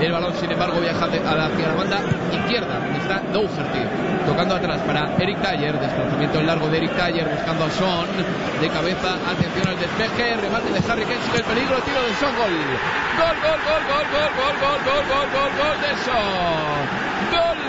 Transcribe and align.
El 0.00 0.12
balón, 0.12 0.34
sin 0.34 0.50
embargo, 0.50 0.80
viaja 0.80 1.04
hacia 1.04 1.68
la 1.68 1.74
banda 1.74 2.00
izquierda, 2.32 2.78
donde 2.80 2.98
está 2.98 3.20
Dougherty. 3.32 3.80
Tocando 4.26 4.56
atrás 4.56 4.80
para 4.86 5.14
Eric 5.18 5.40
Taylor. 5.40 5.78
Desplazamiento 5.78 6.40
en 6.40 6.46
largo 6.46 6.68
de 6.68 6.78
Eric 6.78 6.96
Taylor, 6.96 7.30
buscando 7.30 7.64
a 7.64 7.70
Son. 7.70 8.06
De 8.60 8.68
cabeza, 8.68 9.14
atención 9.30 9.68
al 9.68 9.78
despeje. 9.78 10.36
Remate 10.36 10.72
de 10.72 10.78
Harry 10.90 11.04
Kane, 11.04 11.20
el 11.36 11.44
peligro. 11.44 11.76
Tiro 11.84 12.02
de 12.02 12.14
Son, 12.18 12.34
gol. 12.34 12.54
Gol, 13.18 13.36
gol, 13.44 13.60
gol, 13.64 13.82
gol, 13.88 14.06
gol, 14.12 14.30
gol, 14.34 14.54
gol, 14.60 14.78
gol, 14.84 15.04
gol, 15.08 15.28
gol, 15.30 15.50
gol 15.62 15.76
de 15.80 15.92
Son. 16.04 17.04
Gol, 17.30 17.60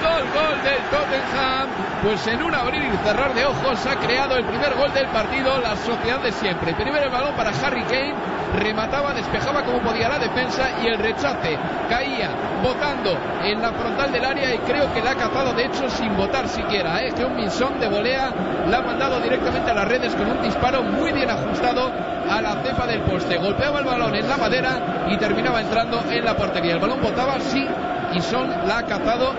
gol, 0.00 0.24
gol 0.34 0.56
del 0.62 0.83
Tottenham. 0.94 1.66
Pues 2.04 2.24
en 2.28 2.42
un 2.42 2.54
abrir 2.54 2.82
y 2.84 2.96
cerrar 3.04 3.34
de 3.34 3.44
ojos 3.44 3.84
ha 3.86 3.96
creado 3.96 4.36
el 4.36 4.44
primer 4.44 4.74
gol 4.74 4.92
del 4.92 5.08
partido, 5.08 5.58
la 5.60 5.74
sociedad 5.74 6.20
de 6.20 6.30
siempre. 6.30 6.72
Primero 6.74 7.06
el 7.06 7.10
balón 7.10 7.34
para 7.34 7.50
Harry 7.50 7.82
Kane, 7.82 8.14
remataba, 8.54 9.12
despejaba 9.12 9.64
como 9.64 9.80
podía 9.80 10.08
la 10.08 10.18
defensa 10.18 10.68
y 10.84 10.86
el 10.86 10.98
rechace 10.98 11.58
caía 11.88 12.30
botando 12.62 13.16
en 13.42 13.60
la 13.60 13.72
frontal 13.72 14.12
del 14.12 14.24
área 14.24 14.54
y 14.54 14.58
creo 14.58 14.92
que 14.92 15.02
la 15.02 15.12
ha 15.12 15.14
cazado 15.16 15.52
de 15.54 15.64
hecho 15.64 15.88
sin 15.88 16.16
votar 16.16 16.46
siquiera. 16.48 17.02
¿eh? 17.02 17.12
Que 17.12 17.24
un 17.24 17.34
Minson 17.34 17.80
de 17.80 17.88
volea 17.88 18.30
la 18.68 18.78
ha 18.78 18.82
mandado 18.82 19.18
directamente 19.20 19.70
a 19.70 19.74
las 19.74 19.88
redes 19.88 20.14
con 20.14 20.30
un 20.30 20.42
disparo 20.42 20.82
muy 20.82 21.12
bien 21.12 21.28
ajustado 21.28 21.90
a 22.30 22.40
la 22.40 22.62
cepa 22.62 22.86
del 22.86 23.00
poste. 23.00 23.38
Golpeaba 23.38 23.80
el 23.80 23.84
balón 23.84 24.14
en 24.14 24.28
la 24.28 24.36
madera 24.36 25.06
y 25.08 25.16
terminaba 25.16 25.60
entrando 25.60 26.04
en 26.08 26.24
la 26.24 26.36
portería. 26.36 26.74
El 26.74 26.80
balón 26.80 27.00
botaba, 27.02 27.40
sí, 27.40 27.66
y 28.12 28.20
Son 28.20 28.48
la 28.68 28.78
ha 28.78 28.82
cazado 28.86 29.32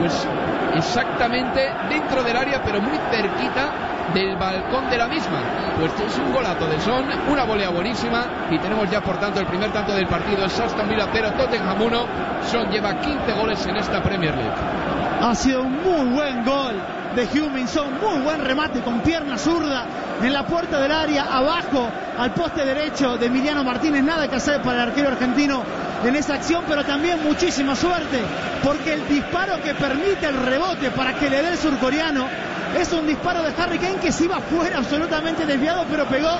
pues 0.00 0.26
exactamente 0.76 1.72
dentro 1.88 2.22
del 2.22 2.36
área, 2.36 2.62
pero 2.62 2.80
muy 2.80 2.98
cerquita 3.10 3.70
del 4.14 4.36
balcón 4.36 4.88
de 4.90 4.98
la 4.98 5.08
misma. 5.08 5.40
Pues 5.78 5.92
es 6.00 6.18
un 6.18 6.32
golazo 6.32 6.66
de 6.66 6.80
Son, 6.80 7.04
una 7.30 7.44
volea 7.44 7.70
buenísima 7.70 8.24
y 8.50 8.58
tenemos 8.58 8.90
ya 8.90 9.00
por 9.00 9.18
tanto 9.18 9.40
el 9.40 9.46
primer 9.46 9.72
tanto 9.72 9.92
del 9.92 10.06
partido. 10.06 10.46
Es 10.46 10.58
Aston 10.58 10.88
Villa 10.88 11.08
0, 11.12 11.32
Tottenham 11.36 11.80
1. 11.80 12.06
Son 12.50 12.70
lleva 12.70 12.94
15 12.94 13.32
goles 13.32 13.66
en 13.66 13.76
esta 13.76 14.02
Premier 14.02 14.34
League. 14.34 14.54
Ha 15.20 15.34
sido 15.34 15.62
un 15.62 15.82
muy 15.82 16.14
buen 16.14 16.44
gol 16.44 16.80
de 17.14 17.24
Huminson, 17.24 17.98
muy 18.00 18.20
buen 18.22 18.44
remate 18.44 18.80
con 18.80 19.00
pierna 19.00 19.38
zurda 19.38 19.84
en 20.22 20.32
la 20.32 20.44
puerta 20.44 20.78
del 20.78 20.92
área, 20.92 21.24
abajo 21.24 21.88
al 22.18 22.32
poste 22.32 22.64
derecho 22.64 23.16
de 23.16 23.26
Emiliano 23.26 23.64
Martínez. 23.64 24.02
Nada 24.02 24.28
que 24.28 24.36
hacer 24.36 24.60
para 24.60 24.82
el 24.82 24.88
arquero 24.90 25.08
argentino 25.08 25.62
en 26.04 26.16
esa 26.16 26.34
acción, 26.34 26.64
pero 26.68 26.84
también 26.84 27.22
muchísima 27.22 27.74
suerte, 27.74 28.20
porque 28.62 28.94
el 28.94 29.08
disparo 29.08 29.60
que 29.62 29.74
permite 29.74 30.26
el 30.26 30.36
rebote 30.36 30.90
para 30.90 31.14
que 31.14 31.30
le 31.30 31.42
dé 31.42 31.48
el 31.50 31.58
surcoreano 31.58 32.28
es 32.78 32.92
un 32.92 33.06
disparo 33.06 33.42
de 33.42 33.52
Harry 33.56 33.78
Kane 33.78 33.96
que 33.96 34.12
se 34.12 34.24
iba 34.24 34.40
fuera 34.40 34.78
absolutamente 34.78 35.46
desviado, 35.46 35.86
pero 35.90 36.04
pegó 36.06 36.30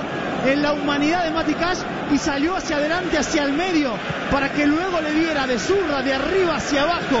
en 0.45 0.61
la 0.61 0.73
humanidad 0.73 1.23
de 1.23 1.31
Mati 1.31 1.53
Cash 1.53 1.79
y 2.11 2.17
salió 2.17 2.55
hacia 2.55 2.77
adelante, 2.77 3.17
hacia 3.17 3.43
el 3.43 3.53
medio, 3.53 3.93
para 4.31 4.49
que 4.49 4.65
luego 4.67 5.01
le 5.01 5.13
diera 5.13 5.47
de 5.47 5.57
zurda, 5.57 6.01
de 6.01 6.13
arriba 6.13 6.57
hacia 6.57 6.83
abajo, 6.83 7.17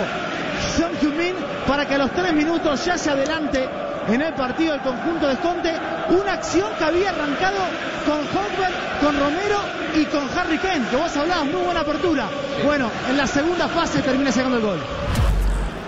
Son 0.77 0.91
Heung-min, 1.01 1.35
para 1.65 1.85
que 1.87 1.95
a 1.95 1.97
los 1.97 2.11
tres 2.11 2.33
minutos 2.33 2.85
ya 2.85 2.97
se 2.97 3.09
adelante 3.09 3.67
en 4.07 4.21
el 4.21 4.33
partido 4.33 4.73
del 4.73 4.81
conjunto 4.81 5.27
de 5.27 5.37
Conte. 5.37 5.73
Una 6.09 6.33
acción 6.33 6.69
que 6.77 6.83
había 6.83 7.09
arrancado 7.09 7.57
con 8.05 8.19
Hogberg, 8.19 8.99
con 9.01 9.19
Romero 9.19 9.59
y 9.95 10.05
con 10.05 10.27
Harry 10.37 10.57
Kane, 10.57 10.87
que 10.89 10.95
vos 10.95 11.15
hablabas, 11.15 11.45
muy 11.45 11.61
buena 11.61 11.81
apertura. 11.81 12.27
Bueno, 12.63 12.89
en 13.09 13.17
la 13.17 13.27
segunda 13.27 13.67
fase 13.67 14.01
termina 14.01 14.31
sacando 14.31 14.57
el 14.57 14.63
gol. 14.63 14.79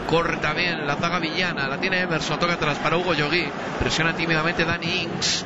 Corta 0.07 0.53
bien 0.53 0.87
la 0.87 0.95
zaga 0.95 1.19
villana, 1.19 1.67
la 1.67 1.77
tiene 1.77 2.01
Emerson, 2.01 2.39
toca 2.39 2.53
atrás 2.53 2.77
para 2.79 2.97
Hugo 2.97 3.13
Yogui. 3.13 3.47
Presiona 3.79 4.13
tímidamente 4.13 4.65
Dani 4.65 5.03
Inks. 5.03 5.45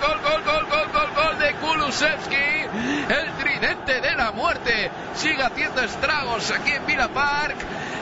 sigue 5.41 5.43
haciendo 5.43 5.81
estragos 5.81 6.51
aquí 6.51 6.71
en 6.71 6.85
Villa 6.85 7.07
Park. 7.07 7.55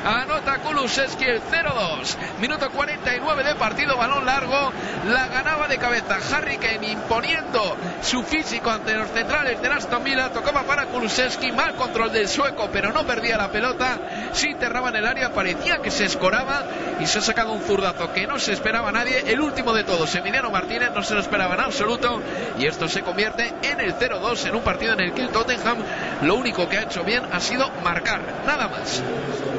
Anota 0.03 0.59
Kulusevski 0.59 1.25
el 1.25 1.41
0-2. 1.41 2.15
Minuto 2.39 2.69
49 2.71 3.43
de 3.43 3.55
partido, 3.55 3.97
balón 3.97 4.25
largo. 4.25 4.71
La 5.07 5.27
ganaba 5.27 5.67
de 5.67 5.77
cabeza 5.77 6.17
Harry 6.33 6.57
Kane 6.57 6.91
imponiendo 6.91 7.75
su 8.01 8.23
físico 8.23 8.69
ante 8.69 8.95
los 8.95 9.09
centrales 9.09 9.61
de 9.61 9.67
Aston 9.67 10.03
Villa. 10.03 10.29
Tocaba 10.29 10.63
para 10.63 10.85
Kulusevski, 10.85 11.51
mal 11.51 11.75
control 11.75 12.13
del 12.13 12.29
sueco, 12.29 12.69
pero 12.71 12.93
no 12.93 13.05
perdía 13.05 13.37
la 13.37 13.51
pelota. 13.51 13.99
Sí 14.31 14.47
enterraba 14.47 14.89
en 14.89 14.97
el 14.97 15.05
área, 15.05 15.33
parecía 15.33 15.81
que 15.81 15.91
se 15.91 16.05
escoraba 16.05 16.63
y 16.99 17.05
se 17.05 17.19
ha 17.19 17.21
sacado 17.21 17.51
un 17.51 17.61
zurdazo 17.61 18.13
que 18.13 18.25
no 18.25 18.39
se 18.39 18.53
esperaba 18.53 18.91
nadie. 18.91 19.23
El 19.27 19.41
último 19.41 19.73
de 19.73 19.83
todos, 19.83 20.15
Emiliano 20.15 20.49
Martínez, 20.49 20.91
no 20.95 21.03
se 21.03 21.13
lo 21.13 21.19
esperaba 21.19 21.55
en 21.55 21.61
absoluto. 21.61 22.21
Y 22.57 22.65
esto 22.65 22.87
se 22.87 23.01
convierte 23.01 23.53
en 23.63 23.81
el 23.81 23.95
0-2 23.95 24.47
en 24.47 24.55
un 24.55 24.61
partido 24.61 24.93
en 24.93 25.01
el 25.01 25.13
que 25.13 25.23
el 25.23 25.29
Tottenham 25.29 25.77
lo 26.21 26.35
único 26.35 26.67
que 26.67 26.77
ha 26.77 26.83
hecho 26.83 27.03
bien 27.03 27.23
ha 27.31 27.39
sido 27.39 27.69
marcar, 27.83 28.21
nada 28.45 28.67
más. 28.67 29.01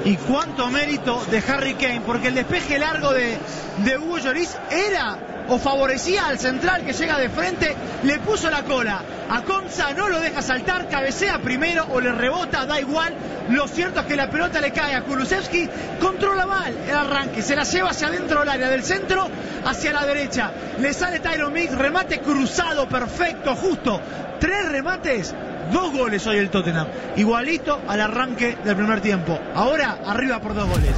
Y 0.04 0.16
cuánto 0.16 0.69
mérito 0.69 1.25
de 1.31 1.43
Harry 1.48 1.75
Kane, 1.75 2.03
porque 2.04 2.28
el 2.28 2.34
despeje 2.34 2.78
largo 2.78 3.12
de, 3.12 3.38
de 3.78 3.98
Hugo 3.98 4.19
Lloris 4.19 4.56
era 4.70 5.19
o 5.49 5.59
favorecía 5.59 6.26
al 6.26 6.38
central 6.38 6.84
que 6.84 6.93
llega 6.93 7.19
de 7.19 7.28
frente, 7.28 7.75
le 8.04 8.19
puso 8.20 8.50
la 8.50 8.62
cola. 8.62 9.03
A 9.28 9.43
Conza 9.43 9.93
no 9.94 10.09
lo 10.09 10.20
deja 10.20 10.43
saltar, 10.43 10.88
cabecea 10.88 11.38
primero 11.41 11.87
o 11.91 12.00
le 12.00 12.12
rebota, 12.12 12.66
da 12.66 12.78
igual. 12.78 13.15
Lo 13.49 13.66
cierto 13.66 14.00
es 14.00 14.06
que 14.06 14.16
la 14.16 14.31
pelota 14.31 14.60
le 14.60 14.70
cae 14.70 14.94
a 14.94 15.03
Kulusevski, 15.03 15.69
controla 16.00 16.47
mal 16.47 16.75
el 16.88 16.94
arranque, 16.94 17.43
se 17.43 17.56
la 17.56 17.65
lleva 17.65 17.91
hacia 17.91 18.09
adentro 18.09 18.41
del 18.41 18.49
área, 18.49 18.69
del 18.69 18.84
centro 18.84 19.28
hacia 19.65 19.93
la 19.93 20.06
derecha. 20.06 20.53
Le 20.78 20.93
sale 20.93 21.19
Tyron 21.19 21.53
Mix, 21.53 21.76
remate 21.76 22.20
cruzado, 22.20 22.88
perfecto, 22.88 23.56
justo. 23.56 24.00
Tres 24.38 24.69
remates 24.69 25.34
Dos 25.72 25.93
goles 25.93 26.26
hoy 26.26 26.38
el 26.38 26.50
Tottenham. 26.50 26.87
Igualito 27.16 27.81
al 27.87 28.00
arranque 28.00 28.59
del 28.65 28.76
primer 28.76 29.00
tiempo. 29.00 29.38
Ahora 29.54 29.98
arriba 30.06 30.41
por 30.41 30.54
dos 30.54 30.69
goles. 30.69 30.94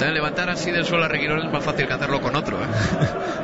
Levantar 0.00 0.50
así 0.50 0.70
del 0.70 0.84
suelo 0.84 1.04
a 1.04 1.08
Reguilón 1.08 1.38
es 1.38 1.50
más 1.50 1.64
fácil 1.64 1.86
que 1.86 1.92
hacerlo 1.94 2.20
con 2.20 2.36
otro. 2.36 2.58
¿eh? 2.62 2.66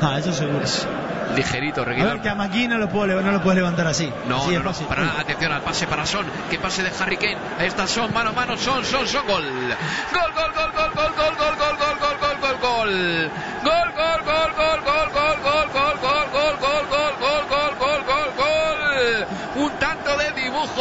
ah, 0.03 0.19
eso 0.19 0.33
seguro. 0.33 0.63
Es 0.63 0.87
ligerito, 1.35 1.85
Reguilón. 1.85 2.11
A 2.11 2.13
ver, 2.15 2.23
que 2.23 2.29
a 2.29 2.35
Maquín 2.35 2.71
no 2.71 2.79
lo, 2.79 2.89
puedo, 2.89 3.21
no 3.23 3.33
lo 3.33 3.43
puedes 3.43 3.57
levantar 3.57 3.87
así. 3.87 4.13
No, 4.29 4.43
sí, 4.43 4.53
no, 4.53 4.63
no 4.63 4.73
para 4.73 5.05
nada. 5.05 5.21
Atención 5.21 5.51
al 5.51 5.63
pase 5.63 5.87
para 5.87 6.05
Son. 6.05 6.27
Que 6.51 6.59
pase 6.59 6.83
de 6.83 6.91
Harry 7.01 7.17
Kane. 7.17 7.39
Ahí 7.59 7.69
está 7.69 7.87
Son, 7.87 8.13
mano 8.13 8.31
a 8.31 8.33
mano. 8.33 8.57
Son, 8.59 8.85
Son, 8.85 9.07
Son. 9.07 9.27
Gol, 9.27 9.45
gol, 9.45 10.33
gol, 10.35 10.53
gol, 10.55 10.73
gol, 10.75 10.93
gol, 10.95 11.15
gol, 11.17 11.57
gol, 11.57 11.77
gol, 11.79 11.97
gol. 11.99 12.13
Gol, 12.43 12.59
gol, 12.61 13.31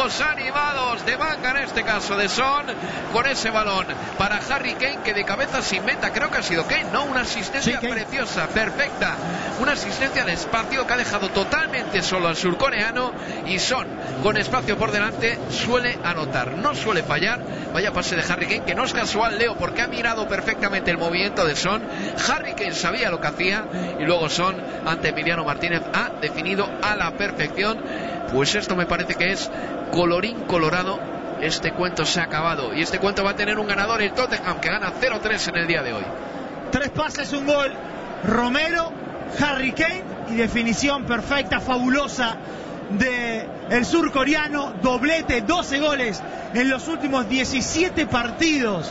animados 0.02 1.06
de 1.06 1.16
manga 1.16 1.52
en 1.52 1.58
este 1.58 1.84
caso 1.84 2.16
de 2.16 2.28
Son 2.28 2.66
con 3.12 3.24
ese 3.24 3.50
balón 3.50 3.86
para 4.18 4.40
Harry 4.50 4.74
Kane 4.74 4.98
que 5.04 5.14
de 5.14 5.24
cabeza 5.24 5.62
se 5.62 5.76
inventa, 5.76 6.12
creo 6.12 6.28
que 6.28 6.38
ha 6.38 6.42
sido 6.42 6.66
Kane, 6.66 6.86
¿no? 6.92 7.04
Una 7.04 7.20
asistencia 7.20 7.78
Sí, 7.80 7.86
preciosa, 7.86 8.48
perfecta. 8.48 9.14
Una 9.60 9.72
asistencia 9.72 10.24
de 10.24 10.32
espacio 10.32 10.88
que 10.88 10.92
ha 10.92 10.96
dejado 10.96 11.28
totalmente 11.28 12.02
solo 12.02 12.26
al 12.26 12.36
surcoreano 12.36 13.12
y 13.46 13.60
Son 13.60 13.86
con 14.24 14.36
espacio 14.36 14.76
por 14.76 14.90
delante 14.90 15.38
suele 15.50 15.96
anotar, 16.02 16.50
no 16.50 16.74
suele 16.74 17.04
fallar. 17.04 17.38
Vaya 17.72 17.92
pase 17.92 18.16
de 18.16 18.22
Harry 18.22 18.46
Kane 18.46 18.64
que 18.64 18.74
no 18.74 18.82
es 18.84 18.92
casual, 18.92 19.38
Leo, 19.38 19.56
porque 19.56 19.82
ha 19.82 19.86
mirado 19.86 20.26
perfectamente 20.26 20.90
el 20.90 20.98
movimiento 20.98 21.44
de 21.46 21.54
Son. 21.54 21.80
Harry 22.28 22.54
Kane 22.54 22.74
sabía 22.74 23.08
lo 23.08 23.20
que 23.20 23.28
hacía 23.28 23.66
y 24.00 24.02
luego 24.02 24.28
Son 24.28 24.56
ante 24.84 25.10
Emiliano 25.10 25.44
Martínez 25.44 25.82
ha 25.94 26.10
definido 26.20 26.68
a 26.82 26.96
la 26.96 27.12
perfección. 27.12 27.78
Pues 28.32 28.54
esto 28.54 28.74
me 28.74 28.86
parece 28.86 29.14
que 29.14 29.32
es 29.32 29.50
colorín 29.92 30.40
colorado. 30.46 30.98
Este 31.40 31.72
cuento 31.72 32.04
se 32.04 32.20
ha 32.20 32.24
acabado 32.24 32.74
y 32.74 32.82
este 32.82 32.98
cuento 32.98 33.22
va 33.22 33.30
a 33.30 33.36
tener 33.36 33.58
un 33.58 33.66
ganador, 33.66 34.00
el 34.00 34.12
Tottenham, 34.12 34.60
que 34.60 34.68
gana 34.68 34.92
0-3 34.92 35.48
en 35.48 35.56
el 35.56 35.66
día 35.66 35.82
de 35.82 35.92
hoy. 35.92 36.04
Tres 36.70 36.90
pases, 36.90 37.32
un 37.32 37.46
gol. 37.46 37.72
Romero, 38.24 38.92
Harry 39.40 39.72
Kane 39.72 40.04
y 40.30 40.36
definición 40.36 41.04
perfecta, 41.04 41.60
fabulosa 41.60 42.36
de 42.90 43.46
surcoreano. 43.84 44.74
Doblete, 44.82 45.42
12 45.42 45.80
goles 45.80 46.22
en 46.54 46.70
los 46.70 46.86
últimos 46.88 47.28
17 47.28 48.06
partidos 48.06 48.90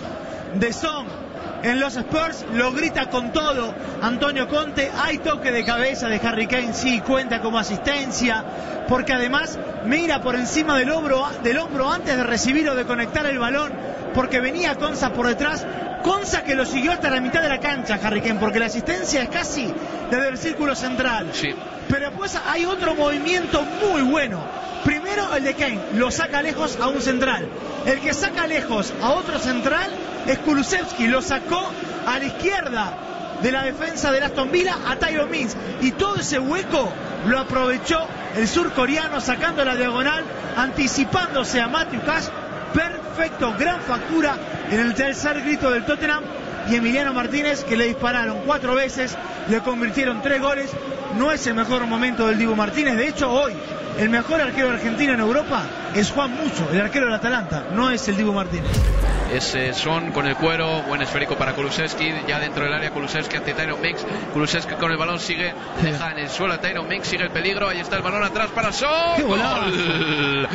de 0.56 0.74
Son 0.74 1.21
en 1.64 1.80
los 1.80 1.96
Spurs, 1.96 2.46
lo 2.54 2.72
grita 2.72 3.10
con 3.10 3.32
todo 3.32 3.74
Antonio 4.02 4.48
Conte, 4.48 4.92
hay 4.96 5.20
toque 5.20 5.52
de 5.52 5.64
cabeza 5.64 6.08
de 6.08 6.20
Harry 6.24 6.48
Kane, 6.48 6.74
sí, 6.74 7.02
cuenta 7.02 7.42
como 7.42 7.60
asistencia, 7.60 8.44
porque 8.88 9.14
además 9.14 9.60
mira 9.86 10.22
por 10.22 10.36
encima 10.36 10.78
del 10.78 10.92
hombro, 10.92 11.28
del 11.44 11.58
hombro 11.58 11.92
antes 11.92 12.18
de 12.18 12.24
recibir 12.24 12.70
o 12.70 12.76
de 12.76 12.86
conectar 12.86 13.26
el 13.26 13.38
balón, 13.38 13.72
porque 14.14 14.40
venía 14.40 14.76
Conza 14.76 15.14
por 15.14 15.28
detrás, 15.28 15.66
Conza 16.04 16.44
que 16.44 16.56
lo 16.56 16.66
siguió 16.66 16.92
hasta 16.92 17.10
la 17.10 17.22
mitad 17.22 17.42
de 17.42 17.50
la 17.50 17.60
cancha, 17.60 18.00
Harry 18.02 18.22
Kane, 18.22 18.40
porque 18.40 18.60
la 18.60 18.66
asistencia 18.66 19.22
es 19.22 19.30
casi 19.30 19.72
desde 20.10 20.28
el 20.30 20.38
círculo 20.38 20.76
central. 20.76 21.30
Sí. 21.34 21.50
Pero 21.88 22.10
después 22.10 22.38
hay 22.48 22.66
otro 22.66 22.96
movimiento 22.96 23.64
muy 23.64 24.02
bueno. 24.02 24.40
Primero 24.84 25.36
el 25.36 25.44
de 25.44 25.54
Kane, 25.54 25.80
lo 25.94 26.10
saca 26.10 26.42
lejos 26.42 26.80
a 26.80 26.88
un 26.88 27.02
central. 27.02 27.48
El 27.86 28.00
que 28.00 28.14
saca 28.14 28.48
lejos 28.48 28.94
a 29.02 29.12
otro 29.12 29.38
central 29.40 29.92
es 30.26 30.40
Kulusevski, 30.40 31.08
lo 31.08 31.22
sacó 31.22 31.72
a 32.08 32.18
la 32.18 32.26
izquierda 32.26 32.94
de 33.42 33.52
la 33.52 33.64
defensa 33.64 34.12
de 34.12 34.22
Aston 34.22 34.52
Villa 34.52 34.78
a 34.88 34.96
Tyron 34.96 35.30
Mings. 35.30 35.56
Y 35.82 35.92
todo 35.92 36.16
ese 36.18 36.40
hueco 36.40 36.90
lo 37.28 37.40
aprovechó 37.40 38.08
el 38.36 38.48
surcoreano 38.48 39.22
sacando 39.22 39.64
la 39.66 39.76
diagonal, 39.76 40.24
anticipándose 40.58 41.62
a 41.62 41.68
Matthew 41.68 42.02
Cash. 42.04 42.26
Perfecto, 42.74 43.54
gran 43.58 43.82
factura 43.82 44.36
en 44.70 44.80
el 44.80 44.94
tercer 44.94 45.42
grito 45.42 45.70
del 45.70 45.86
Tottenham. 45.86 46.24
Y 46.70 46.76
Emiliano 46.76 47.14
Martínez, 47.14 47.64
que 47.64 47.76
le 47.76 47.88
dispararon 47.88 48.42
cuatro 48.46 48.76
veces, 48.76 49.18
le 49.50 49.60
convirtieron 49.62 50.22
tres 50.22 50.42
goles. 50.42 50.72
No 51.18 51.32
es 51.32 51.46
el 51.48 51.54
mejor 51.54 51.86
momento 51.86 52.28
del 52.28 52.38
Dibu 52.38 52.56
Martínez. 52.56 52.98
De 52.98 53.08
hecho, 53.08 53.32
hoy 53.32 53.54
el 53.98 54.10
mejor 54.10 54.42
arquero 54.42 54.70
argentino 54.72 55.14
en 55.14 55.20
Europa 55.20 55.64
es 55.94 56.12
Juan 56.12 56.32
Muso, 56.32 56.70
el 56.72 56.82
arquero 56.82 57.06
del 57.06 57.16
Atalanta, 57.16 57.66
no 57.74 57.92
es 57.92 58.08
el 58.08 58.16
Dibu 58.16 58.34
Martínez. 58.34 58.72
Ese 59.34 59.74
son 59.74 60.12
con 60.12 60.26
el 60.26 60.36
cuero, 60.36 60.82
buen 60.84 61.02
esférico 61.02 61.36
para 61.38 61.54
Kulusevski, 61.54 62.14
ya 62.28 62.40
dentro 62.40 62.66
del 62.66 62.74
área 62.74 62.92
Kulusevski 62.92 63.38
ante 63.38 63.54
Tyron 63.54 63.80
Mix, 63.80 64.06
Kulusevski 64.34 64.76
con 64.76 64.92
el 64.92 64.98
balón 64.98 65.20
sigue, 65.20 65.54
deja 65.82 66.12
en 66.12 66.20
el 66.20 66.30
suelo 66.30 66.54
a 66.54 66.58
Tyron 66.58 66.88
Mix, 66.88 67.08
sigue 67.08 67.24
el 67.24 67.32
peligro, 67.32 67.70
ahí 67.70 67.80
está 67.80 67.98
el 67.98 68.02
balón 68.02 68.24
atrás 68.24 68.50
para 68.54 68.74
Son. 68.74 68.90
¡Qué 69.16 69.24
gol! 69.24 69.40
Gol, 69.40 70.50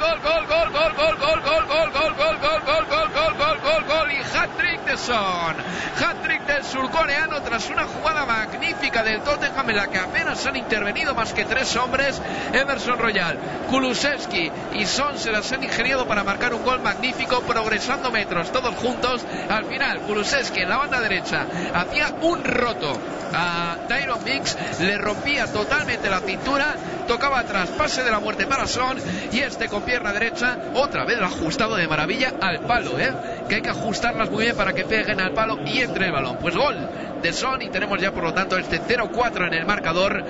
gol, 0.00 0.20
gol, 0.22 0.46
gol, 0.46 0.70
gol, 0.72 0.94
gol, 0.96 1.16
gol, 1.16 1.40
gol, 1.40 1.64
gol, 1.66 1.90
gol, 1.92 2.14
gol, 2.16 2.38
gol, 2.40 2.58
gol, 2.60 2.86
gol, 2.86 3.08
gol, 3.12 3.34
gol, 3.38 3.60
gol, 3.62 3.84
gol 3.86 4.12
y 4.12 4.24
hat-trick 4.40 4.84
de 4.86 4.96
Son. 4.96 5.54
Hat-trick 6.00 6.46
del 6.46 6.64
surcoreano 6.64 7.42
tras 7.42 7.68
una 7.68 7.84
jugada 7.84 8.24
magnífica 8.24 9.02
del 9.02 9.20
Tottenham 9.20 9.70
en 9.70 9.76
la 9.76 9.86
que 9.88 9.98
apenas 9.98 10.44
han 10.46 10.56
intervenido 10.56 11.14
más 11.14 11.32
que 11.32 11.44
tres 11.44 11.76
hombres, 11.76 12.20
Emerson 12.52 12.98
Royal, 12.98 13.38
Kulusevski 13.68 14.50
y 14.74 14.86
Son 14.86 15.18
se 15.18 15.30
las 15.30 15.50
han 15.52 15.62
ingeniado 15.62 16.06
para 16.06 16.24
marcar 16.24 16.54
un 16.54 16.64
gol 16.64 16.80
magnífico 16.80 17.40
progresando 17.42 18.10
metros 18.10 18.50
todos 18.50 18.74
juntos. 18.76 19.24
Al 19.48 19.66
final, 19.66 20.00
Kulusevski 20.00 20.60
en 20.60 20.70
la 20.70 20.78
banda 20.78 21.00
derecha 21.00 21.46
hacía 21.74 22.14
un 22.22 22.42
roto 22.42 22.98
a 23.32 23.76
Tyron 23.88 24.24
Mix, 24.24 24.56
le 24.80 24.98
rompía 24.98 25.46
totalmente 25.46 26.08
la 26.08 26.20
cintura, 26.20 26.74
tocaba 27.06 27.40
atrás, 27.40 27.68
pase 27.70 28.02
de 28.02 28.10
la 28.10 28.20
muerte 28.20 28.46
para 28.46 28.66
Son 28.66 28.98
y 29.32 29.40
este 29.40 29.68
con 29.68 29.82
pierna 29.82 30.12
derecha, 30.12 30.56
otra 30.74 31.04
vez 31.04 31.18
lo 31.18 31.26
ajustado 31.26 31.76
de 31.76 31.86
maravilla 31.86 32.32
al 32.40 32.60
palo, 32.60 32.98
¿eh? 32.98 33.12
que 33.48 33.56
hay 33.56 33.62
que 33.62 33.70
ajustarlas 33.70 34.29
muy 34.30 34.44
bien 34.44 34.56
para 34.56 34.72
que 34.72 34.84
peguen 34.84 35.20
al 35.20 35.32
palo 35.32 35.58
y 35.64 35.80
entre 35.80 36.06
el 36.06 36.12
balón. 36.12 36.38
Pues 36.40 36.56
gol 36.56 36.76
de 37.22 37.32
Son 37.32 37.60
y 37.62 37.68
tenemos 37.68 38.00
ya 38.00 38.12
por 38.12 38.24
lo 38.24 38.32
tanto 38.32 38.56
este 38.56 38.80
0-4 38.80 39.48
en 39.48 39.54
el 39.54 39.66
marcador 39.66 40.24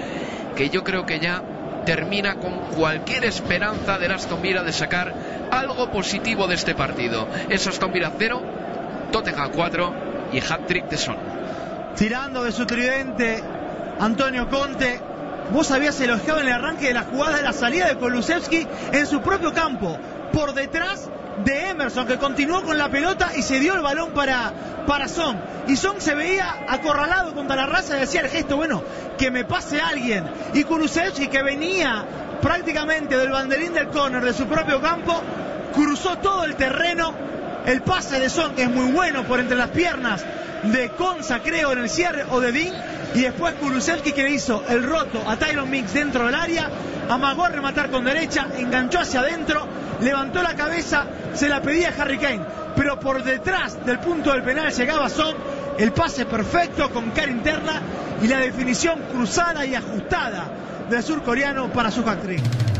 que 0.57 0.71
yo 0.71 0.83
creo 0.83 1.07
que 1.07 1.21
ya 1.21 1.43
termina 1.85 2.37
con 2.37 2.53
cualquier 2.77 3.25
esperanza 3.25 3.99
del 3.99 4.13
Aston 4.13 4.43
Villa 4.43 4.63
de 4.63 4.73
sacar 4.73 5.13
algo 5.51 5.91
positivo 5.91 6.47
de 6.47 6.55
este 6.55 6.75
partido. 6.75 7.29
Es 7.49 7.67
Aston 7.67 7.93
Villa 7.93 8.13
0, 8.17 8.43
Tottenham 9.13 9.51
4 9.55 9.95
y 10.33 10.39
hat-trick 10.39 10.89
de 10.89 10.97
Son. 10.97 11.17
tirando 11.97 12.45
de 12.45 12.53
su 12.53 12.67
tridente 12.67 13.43
Antonio 13.99 14.49
Conte. 14.49 15.01
Vos 15.53 15.71
habías 15.73 16.01
elogiado 16.01 16.41
en 16.41 16.47
el 16.47 16.53
arranque 16.53 16.89
de 16.89 16.95
la 16.95 17.03
jugada 17.03 17.37
de 17.39 17.43
la 17.43 17.53
salida 17.53 17.89
de 17.89 17.97
Kulusevski 17.97 18.67
en 18.93 19.07
su 19.07 19.21
propio 19.21 19.53
campo, 19.53 19.99
por 20.33 20.55
detrás 20.55 21.11
de 21.45 21.71
Emerson, 21.71 22.07
que 22.07 22.19
continuó 22.19 22.63
con 22.63 22.79
la 22.79 22.89
pelota 22.89 23.31
y 23.37 23.43
se 23.43 23.61
dio 23.61 23.75
el 23.75 23.83
balón 23.83 24.13
para, 24.13 24.53
para 24.87 25.09
Son. 25.09 25.39
Y 25.69 25.77
Son 25.77 26.01
se 26.01 26.15
veía 26.15 26.65
acorralado 26.69 27.35
contra 27.35 27.57
la 27.57 27.67
raza 27.67 27.97
y 27.97 28.01
decía 28.01 28.23
el 28.23 28.29
gesto, 28.29 28.57
bueno, 28.57 28.83
que 29.19 29.31
me 29.31 29.45
pase 29.45 29.81
alguien. 29.81 30.25
Y 30.55 30.65
Kulusevski, 30.65 31.29
que 31.29 31.43
venía 31.43 32.05
prácticamente 32.41 33.17
del 33.17 33.31
banderín 33.31 33.73
del 33.73 33.89
córner 33.89 34.25
de 34.25 34.33
su 34.33 34.47
propio 34.47 34.81
campo, 34.81 35.21
cruzó 35.75 36.17
todo 36.19 36.45
el 36.45 36.57
terreno. 36.57 37.15
El 37.67 37.83
pase 37.83 38.19
de 38.19 38.31
Son, 38.31 38.55
que 38.55 38.63
es 38.63 38.71
muy 38.71 38.91
bueno 38.91 39.25
por 39.25 39.39
entre 39.39 39.57
las 39.57 39.69
piernas 39.69 40.25
de 40.63 40.91
Conza, 40.91 41.41
creo, 41.41 41.73
en 41.73 41.81
el 41.81 41.91
cierre, 41.91 42.25
o 42.31 42.41
de 42.41 42.53
Dean. 42.53 42.75
Y 43.15 43.23
después 43.23 43.55
Kulusevski 43.55 44.13
que 44.13 44.23
le 44.23 44.31
hizo 44.31 44.63
el 44.69 44.85
roto 44.85 45.23
a 45.27 45.37
Tyron 45.37 45.69
Mix 45.69 45.93
dentro 45.95 46.27
del 46.27 46.35
área, 46.35 46.71
amagó 47.09 47.45
a 47.45 47.49
rematar 47.49 47.91
con 47.91 48.05
derecha, 48.05 48.47
enganchó 48.57 49.01
hacia 49.01 49.21
adentro, 49.21 49.67
levantó 50.01 50.43
la 50.43 50.55
cabeza, 50.55 51.07
se 51.35 51.49
la 51.49 51.61
pedía 51.61 51.93
Harry 51.99 52.19
Kane, 52.19 52.41
pero 52.77 53.01
por 53.01 53.23
detrás 53.25 53.85
del 53.85 53.99
punto 53.99 54.33
del 54.33 54.43
penal 54.43 54.73
llegaba 54.73 55.09
Son, 55.09 55.35
el 55.77 55.93
pase 55.93 56.25
perfecto 56.27 56.91
con 56.91 57.11
cara 57.11 57.31
interna 57.31 57.83
y 58.23 58.29
la 58.29 58.39
definición 58.39 59.01
cruzada 59.13 59.67
y 59.67 59.75
ajustada 59.75 60.45
del 60.89 61.03
surcoreano 61.03 61.73
para 61.73 61.91
su 61.91 62.09
hat-trick. 62.09 62.80